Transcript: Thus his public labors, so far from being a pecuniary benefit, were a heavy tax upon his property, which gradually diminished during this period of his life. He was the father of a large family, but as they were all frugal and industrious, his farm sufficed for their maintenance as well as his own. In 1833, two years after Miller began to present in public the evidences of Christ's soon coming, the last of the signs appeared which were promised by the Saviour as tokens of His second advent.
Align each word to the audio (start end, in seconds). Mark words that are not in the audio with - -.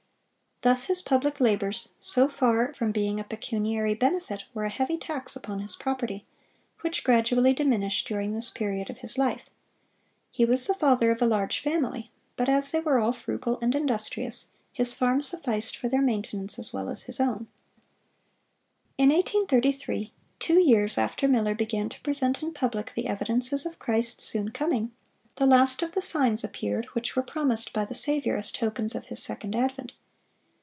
Thus 0.63 0.83
his 0.85 1.01
public 1.01 1.39
labors, 1.39 1.89
so 1.99 2.27
far 2.29 2.71
from 2.75 2.91
being 2.91 3.19
a 3.19 3.23
pecuniary 3.23 3.95
benefit, 3.95 4.43
were 4.53 4.65
a 4.65 4.69
heavy 4.69 4.95
tax 4.95 5.35
upon 5.35 5.59
his 5.59 5.75
property, 5.75 6.23
which 6.81 7.03
gradually 7.03 7.51
diminished 7.51 8.07
during 8.07 8.35
this 8.35 8.51
period 8.51 8.87
of 8.91 8.99
his 8.99 9.17
life. 9.17 9.49
He 10.29 10.45
was 10.45 10.67
the 10.67 10.75
father 10.75 11.09
of 11.09 11.19
a 11.19 11.25
large 11.25 11.59
family, 11.61 12.11
but 12.37 12.47
as 12.47 12.69
they 12.69 12.79
were 12.79 12.99
all 12.99 13.11
frugal 13.11 13.57
and 13.59 13.73
industrious, 13.73 14.51
his 14.71 14.93
farm 14.93 15.23
sufficed 15.23 15.77
for 15.77 15.89
their 15.89 15.99
maintenance 15.99 16.59
as 16.59 16.71
well 16.71 16.89
as 16.89 17.01
his 17.05 17.19
own. 17.19 17.47
In 18.99 19.09
1833, 19.09 20.13
two 20.39 20.59
years 20.59 20.95
after 20.95 21.27
Miller 21.27 21.55
began 21.55 21.89
to 21.89 22.01
present 22.01 22.43
in 22.43 22.53
public 22.53 22.93
the 22.93 23.07
evidences 23.07 23.65
of 23.65 23.79
Christ's 23.79 24.25
soon 24.25 24.49
coming, 24.51 24.91
the 25.37 25.47
last 25.47 25.81
of 25.81 25.93
the 25.93 26.03
signs 26.03 26.43
appeared 26.43 26.85
which 26.93 27.15
were 27.15 27.23
promised 27.23 27.73
by 27.73 27.83
the 27.83 27.95
Saviour 27.95 28.37
as 28.37 28.51
tokens 28.51 28.93
of 28.93 29.05
His 29.07 29.23
second 29.23 29.55
advent. 29.55 29.93